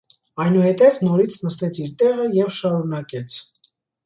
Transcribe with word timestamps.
Այնուհետև 0.43 0.97
նորից 1.07 1.35
նստեց 1.43 1.77
իր 1.85 1.93
տեղը 2.01 2.27
և 2.39 2.51
շարունակեց: 2.63 3.39